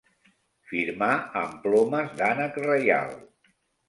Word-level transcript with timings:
Firmar 0.69 1.17
amb 1.41 1.59
plomes 1.65 2.15
d'ànec 2.21 2.57
reial. 2.65 3.13